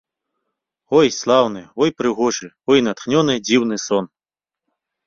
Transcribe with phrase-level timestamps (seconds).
[0.99, 4.05] Ой, слаўны, ой, прыгожы, ой, натхнёны, дзіўны сон!